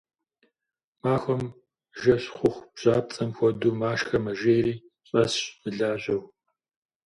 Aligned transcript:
Махуэм 1.01 1.43
жэщ 2.01 2.23
хъуху 2.35 2.67
бжьапцӏэм 2.73 3.29
хуэдэу 3.35 3.73
машхэ 3.79 4.17
мэжейри 4.25 4.75
щӏэсщ, 5.07 5.39
мылажьэу. 5.61 6.21